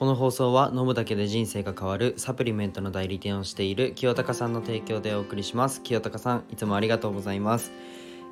[0.00, 5.82] この放送は飲むだけで人生が変わるサプリメントの代理店をしている清高さんの提供でお送りします。
[5.82, 7.70] 清高さんいつもありがとうございます。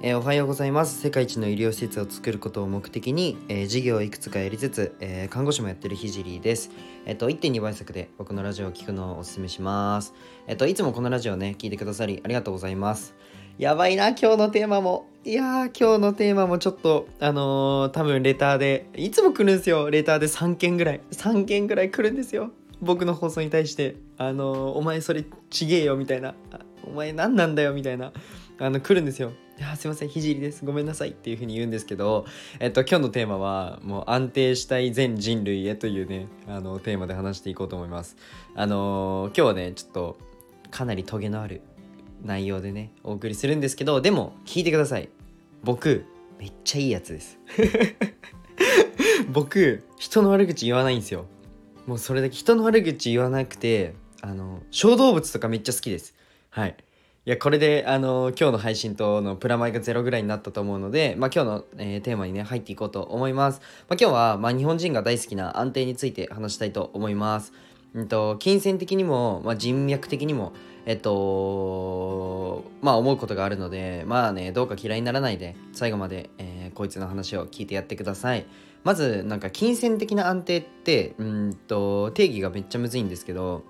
[0.00, 0.98] えーおはようございます。
[0.98, 6.70] 世界一の医療施設を作ることを目的に、えー事業をいくつかやりつつ、えー看護師もやってるひじりです。
[7.04, 10.14] えっ、と1.2倍速で僕のラジオを聞くのをおすすめします。
[10.46, 13.14] えっ、といつもこのラジオね聞いてくださりありがとうございます。
[13.58, 15.06] やばいな今日のテーマも。
[15.28, 19.90] いやー今日のテーマもちょっとあのー多分レターでいつも来るんですよ。
[19.90, 21.02] レターで3件ぐらい。
[21.10, 22.50] 3件ぐらい来るんですよ。
[22.80, 23.96] 僕の放送に対して。
[24.16, 26.34] あのーお前それちげえよみたいな。
[26.82, 28.14] お前何なんだよみたいな。
[28.58, 29.32] あの来るんですよ。
[29.58, 30.08] いやすいません。
[30.08, 30.64] ひじりです。
[30.64, 32.24] ごめんなさいっていう風に言うんですけど
[32.58, 38.16] えっと今日のテーマはもう安定したい全人類へというねあのテーマで話していこうと思います。
[38.54, 40.18] あのー今日はねちょっと
[40.70, 41.60] かなりトゲのある
[42.24, 45.10] 内容でねお送りするんですけどでも聞いてください。
[45.62, 46.04] 僕
[46.38, 47.38] めっちゃいいやつです。
[49.30, 51.26] 僕人の悪口言わないんですよ。
[51.86, 56.14] もうそれだけ人の悪口言わなくてあの小動物とかめっちゃ好きです。
[56.50, 56.76] はい。
[57.26, 67.52] いやこれであの今日の配信とのプラマイがゼロぐらいになったと思うので、まあ、今日の、えーテーマにね入っていこうと思います、まあ、今日は、まあ、日本人が大好きな安定について話したいと思います。
[67.96, 70.52] んと金銭的にも、まあ、人脈的にも
[70.86, 78.46] えっとまあ思うことがあるのでまあねどうか嫌いにならないで最後まで、えーこいつの話を聞いてやってください。
[78.84, 83.64] まずなんか金銭的な安定ってうんと定義がめっちゃむずいんですけど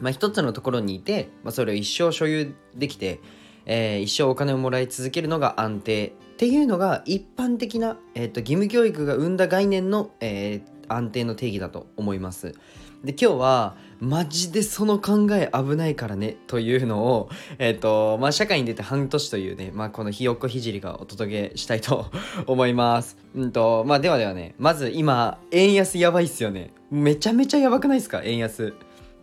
[0.00, 3.20] まあ一つのところにいて、まあ、それを一生所有できて、
[3.64, 12.54] えー一生お金をもらい続けるのが安定っていうのが一般的な、えー、と義務教育が生んだ概念の、えー安定の定義だと思います。
[13.04, 22.06] で今日はマジでその考え危ないからねというのを、えっとまあ、社会に出て半年というね、まあ、このひよこひじりがお届けしたいと
[22.46, 23.18] 思います。
[23.34, 28.74] うんとまあ、ではではねまず今円安やばいっすよねめちゃめちゃやばくないですか円安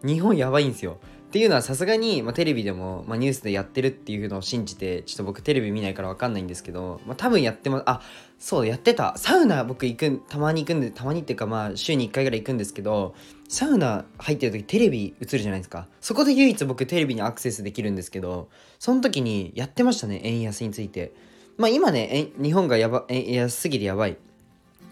[0.03, 0.99] 日本やばいんですよ。
[1.31, 7.83] っていうのはさすがに、まあ、テレビでも、まあ、ニュースでやってるっていうのを信じてちょっと僕テレビ見ないから分かんないんですけど、まあ、多分やってます。
[7.85, 8.01] あ
[8.37, 9.17] そうやってた。
[9.17, 13.15] サウナ僕行くたまに行くんでたまにっていうかまあ週に1回ぐらい行くんですけど
[13.47, 15.87] サウナ入ってる時テレビ映るじゃないですか。
[16.01, 21.13] そこで唯一僕テレビにアクセスできるんですけどその時にやってましたね円安について。
[21.55, 24.17] まあ今ね日本がやば円安すぎてやばい。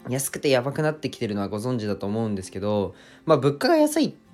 [0.08, 2.96] 安くてやばくなってきてるのはご存知だと思うんですけど
[3.26, 4.29] まあ物価が安いって、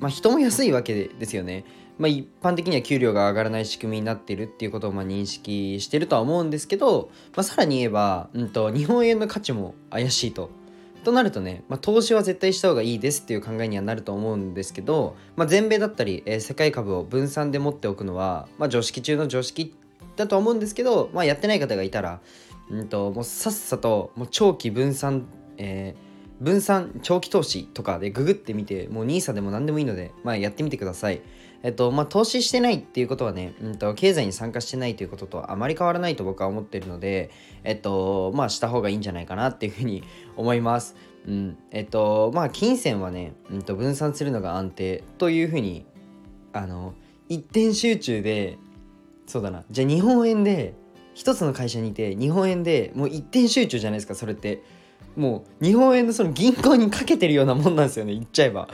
[0.00, 1.64] まあ、人も安いわけですよね。
[1.98, 10.50] まあ、一般的には給料が上がらない仕組みになってるっていうことをま認識してるとは思うんですけど、まあ、さらに言えば、うん、と日本円の価値も怪しいと。
[11.04, 19.74] となるとね、まあ、投資は絶対した方がいいですっていう考えにはなると思うんですけど、まあ、全米だったり、えー世界株を分散で持っておくのは、まあ、常識中の常識
[20.16, 22.20] だと思うんですけど、まあ、やってない方がいたら、
[22.70, 25.26] うん、ともうさっさともう長期分散、
[25.58, 26.11] えー
[26.42, 31.22] 分散長期投資とかでググってみてもう NISA でも何でもいいので、まあ、やってみてください。
[31.62, 37.30] えっとまあ、投資してないっていうことはね、うん、と経済に参加してないということとあまり変わらないと僕は思ってるので、
[37.62, 40.02] えっとまあ、した方がいいんじゃないかなっていうふうに
[40.36, 40.96] 思います。
[41.28, 45.86] うん、えっとまあ金銭はね、うん、と分散するのが安定というふうに
[46.52, 46.94] あの
[47.28, 48.58] 一点集中で
[49.26, 50.74] そうだなじゃあ日本円で
[51.14, 54.64] 一つの会社にいて日本円でもう一点集中じゃないですかそれって
[55.16, 58.14] もう日本円のその銀行にかけてるようなもんなんですよね。
[58.14, 58.68] 言っちゃえば。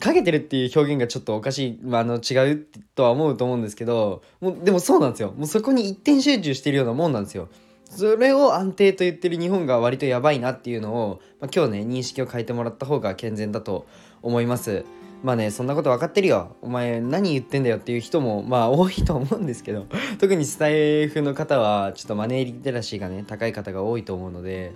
[0.00, 4.22] かけてるっていう表現がちょっとおかしい、まあ、あの違うとは思うと思うんですけど。
[4.40, 5.32] もうでもそうなんですよ。
[5.36, 7.48] もうそこに一点集中してるようなもんなんですよ。
[7.84, 13.86] それを安定と言ってる日本が割とやばいなっていうのを、まあ、今日ね認識を変えてもらった方が健全だと
[14.22, 14.84] 思います。
[15.22, 16.56] まあねそんなこと分かってるよ。
[16.62, 19.86] お前何言ってんだよっていう人もまあ多いと思うんですけど。
[20.20, 24.72] 特にスタイフの方はちょっとマネーリテラシーがね高い方が多いと思うので。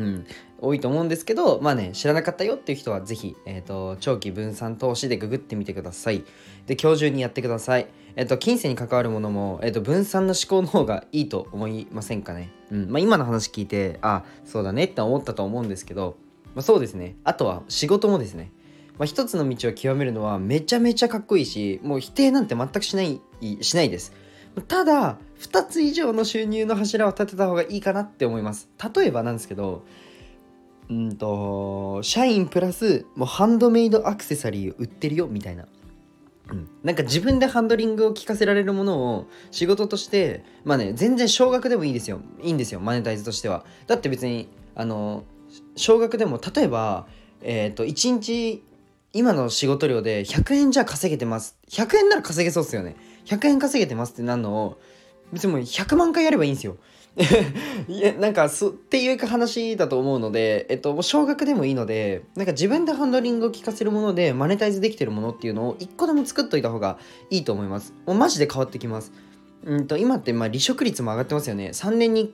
[0.00, 0.26] うん、
[0.58, 6.24] 多いと思うんですけどまあね知らなかったよっていう人はぜひ、えー、と長期分散投資でググってみてください。
[6.66, 7.86] で今日中にやってください。
[8.16, 12.50] えっ、と金銭に関わるものも、えー、と分散の思考の方がいいと思いませんかね。
[12.70, 12.90] うん。
[12.90, 16.16] まあ今の話聞いてあそうだねって思ったと思うんですけど、
[16.54, 17.16] まあ、そうですね。
[17.24, 18.52] あとは仕事もですね。
[18.98, 23.20] まあ、一つの道を極めるのはめちゃめちゃかっこいいしもう否定なんて全くしない
[23.62, 24.12] しないです。
[24.68, 28.68] ただ2つ以上の収入の柱を立てた方がいいかなって思います。
[28.94, 29.84] 例えばなんですけど
[30.90, 35.66] うんと社員プラスもうハンドメイドアクセサリーを売ってるよみたいな。
[36.50, 42.20] うん、なんか自分でハンドリングを聞かせられるものを仕事としてまあね全然少額でもいいですよ。
[42.42, 43.64] いいんですよマネタイズとしては。
[43.86, 45.24] だって別にあの
[45.76, 47.06] 少額でも例えば
[47.42, 48.62] えっ、と1日
[49.12, 51.56] 今の仕事量で100円じゃ稼げてます。
[51.68, 52.96] 100円なら稼げそうっすよね。
[53.26, 54.80] 100円稼げてますってなるのを
[55.32, 56.76] 別にもう100万回やればいいんですよ。
[57.88, 66.98] いやなんかそっていう話だと思うので、えっと、少額でもいいのでなんか自分でハンドリングを効かせるものでマネタイズできてるものっていうのを1個でも作っといた方が
[67.30, 67.94] いいと思います。
[68.06, 69.12] もうマジで変わってきます。
[69.64, 71.70] うんと今ってまあ離職率も上がってますよね。
[71.72, 72.32] 3年に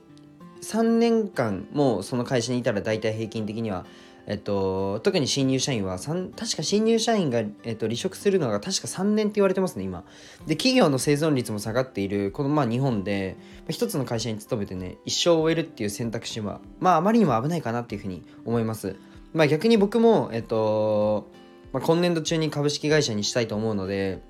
[0.61, 3.85] 3年間もうその会社にいたら大体平均的には
[4.27, 10.03] えっと、特に新入社員は確か新入社員が、えっと、離職するのが確か3年って言われてますね今。
[10.45, 13.37] で企業の生存率も下がっているこのまあ日本で
[13.69, 18.97] 一つの会社に勤めてね一生を終えるっていう選択肢はまああまりにも危ないかなっていうふうに思います。
[19.33, 21.31] まあ逆に僕もえっと、
[21.71, 24.21] まあ、今年度中に株式会社にしたいと思うので、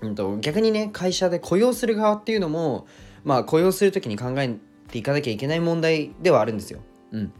[0.00, 2.86] うんと、逆にね会社で雇用する側っていうのも
[3.22, 4.56] まあ雇用する時に考え
[4.88, 6.80] ていかなきゃいけない問題ではあるんですよ。
[7.12, 7.32] うん。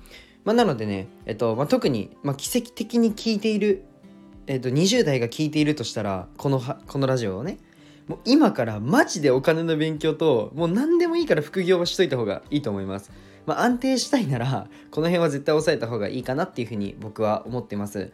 [0.47, 3.85] まあ、なのでね、えっとまあ、特に、まあ、奇跡的に聞いている、
[4.47, 7.59] えっと、20代が聞いているとしたらこのこのラジオをね
[8.07, 13.11] もう今からマジでお金の勉強ともう何でもいいから副業をしといた方がいいと思います。
[13.45, 18.13] まあ、安定したいならこの辺は絶対抑えた方がいいかなっていうふうに僕は思ってます。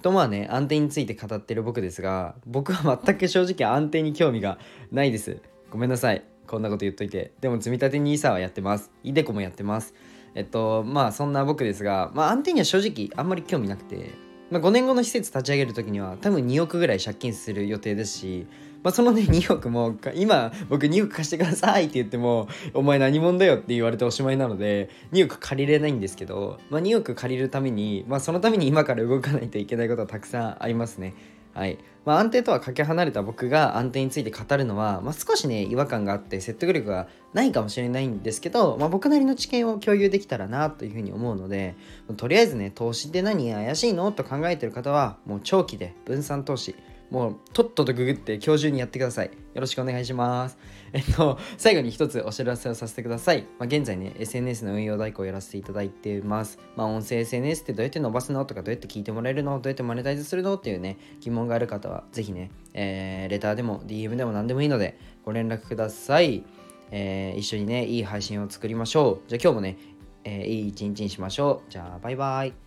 [0.00, 4.58] とまあね安定について語ってる僕ですが僕は全く正直安定に興味が
[4.92, 5.40] ないです。
[5.70, 7.32] ごめんなさいこんなこと言っといて。
[7.40, 8.92] でも積立 NISA はやってます。
[9.02, 9.92] イデコもやってます。
[10.34, 14.10] えっとまあそんな僕ですが、まあ、安定には正直あんまり興味なくて、
[14.50, 18.46] まあ、5年後の施設立ち上げる時には多分2億ぐらい借金する予定ですし、
[18.82, 31.14] まあ、そのね 2億も今僕2億貸してくださいって言ってもお前何者だよって言われておしまいなので2億借りれないんですけど、まあ、2億借りるために、まあ、そのために今から動かないといけないことはたくさんありますね。
[31.54, 31.78] はい。
[32.04, 41.76] まあ、安定とはかけ離れた僕が安定について語るのは、まあ、少しね違和感があって説得力がないかもしれないんですけど、まあ、僕なりの知見を共有できたらなというふうに思うので
[42.18, 44.12] とりあえずね投資って何怪しいの？
[44.12, 46.74] と考えてる方はもう長期で分散投資
[47.14, 49.26] もうとっととググって今日中にやってください。
[49.26, 50.58] よろしくお願いします。
[50.92, 53.42] えっと、最後に一つお知らせをさせてください。
[53.42, 56.58] まあ、現在ね、SNS の運用代行をやらせていただいてます。
[56.74, 66.42] まあ、音声 SNS ってどうやって伸ばすのとか、どうやって聞いてもらえるのどうやってマネタイズするのっていうね、疑問がある方は、ぜひね、えー、レターでも DM でも何でもいいので、ご連絡ください。
[66.90, 69.28] えー、一緒にね、いい配信を作りましょう。
[69.28, 69.78] じゃあ今日もね、
[70.24, 71.70] えー、いい一日にしましょう。
[71.70, 72.63] じゃあ、バイバイ。